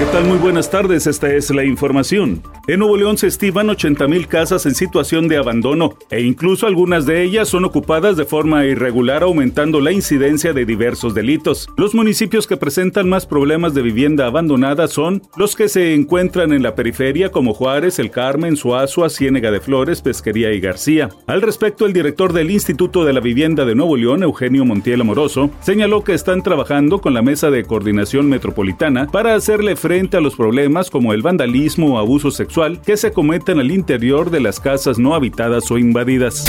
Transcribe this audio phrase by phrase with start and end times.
[0.00, 0.24] ¿Qué tal?
[0.24, 2.42] Muy buenas tardes, esta es la información.
[2.66, 7.22] En Nuevo León se estiman 80.000 casas en situación de abandono e incluso algunas de
[7.22, 11.68] ellas son ocupadas de forma irregular aumentando la incidencia de diversos delitos.
[11.76, 16.62] Los municipios que presentan más problemas de vivienda abandonada son los que se encuentran en
[16.62, 21.10] la periferia como Juárez, El Carmen, Suazua, Ciénega de Flores, Pesquería y García.
[21.26, 25.50] Al respecto, el director del Instituto de la Vivienda de Nuevo León, Eugenio Montiel Amoroso,
[25.60, 30.20] señaló que están trabajando con la Mesa de Coordinación Metropolitana para hacerle frente frente a
[30.20, 34.60] los problemas como el vandalismo o abuso sexual que se cometen al interior de las
[34.60, 36.44] casas no habitadas o invadidas.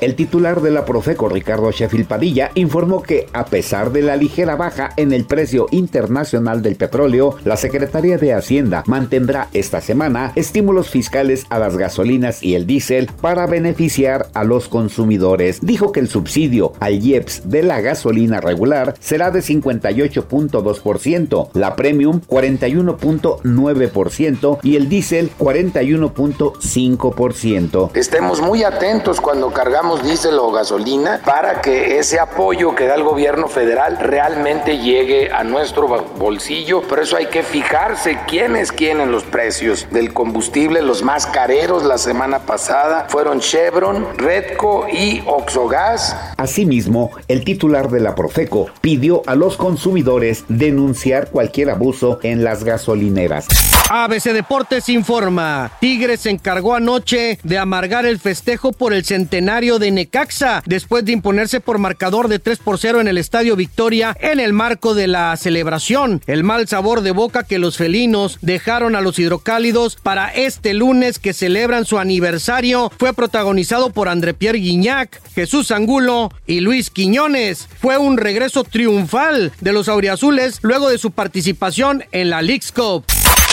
[0.00, 4.56] El titular de la Profeco, Ricardo Sheffield Padilla, informó que a pesar de la ligera
[4.56, 10.88] baja en el precio internacional del petróleo, la Secretaría de Hacienda mantendrá esta semana estímulos
[10.88, 15.60] fiscales a las gasolinas y el diésel para beneficiar a los consumidores.
[15.60, 22.22] Dijo que el subsidio al IEPS de la gasolina regular será de 58.2%, la premium
[22.26, 27.90] 41.9% y el diésel 41.5%.
[27.94, 33.02] Estemos muy atentos cuando cargamos diésel o gasolina para que ese apoyo que da el
[33.02, 36.82] gobierno federal realmente llegue a nuestro bolsillo.
[36.82, 40.82] Por eso hay que fijarse quiénes quieren los precios del combustible.
[40.82, 46.16] Los más careros la semana pasada fueron Chevron, Redco y Oxogas.
[46.36, 52.64] Asimismo, el titular de la Profeco pidió a los consumidores denunciar cualquier abuso en las
[52.64, 53.46] gasolineras.
[53.92, 55.72] ABC Deportes informa.
[55.80, 61.12] Tigres se encargó anoche de amargar el festejo por el centenario de Necaxa después de
[61.12, 65.08] imponerse por marcador de 3 por 0 en el Estadio Victoria en el marco de
[65.08, 66.22] la celebración.
[66.26, 71.18] El mal sabor de boca que los felinos dejaron a los hidrocálidos para este lunes
[71.18, 77.68] que celebran su aniversario fue protagonizado por André Pierre Guignac, Jesús Angulo y Luis Quiñones.
[77.80, 83.04] Fue un regreso triunfal de los auriazules luego de su participación en la League's Cup.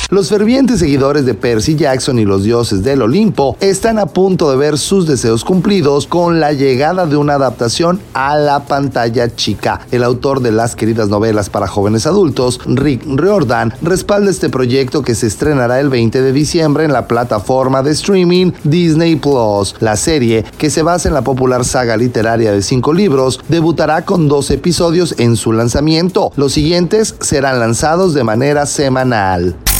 [0.09, 4.55] Los fervientes seguidores de Percy Jackson y los dioses del Olimpo están a punto de
[4.55, 9.81] ver sus deseos cumplidos con la llegada de una adaptación a la pantalla chica.
[9.91, 15.13] El autor de las queridas novelas para jóvenes adultos, Rick Riordan, respalda este proyecto que
[15.13, 19.75] se estrenará el 20 de diciembre en la plataforma de streaming Disney Plus.
[19.81, 24.29] La serie, que se basa en la popular saga literaria de cinco libros, debutará con
[24.29, 26.31] dos episodios en su lanzamiento.
[26.37, 29.57] Los siguientes serán lanzados de manera semanal.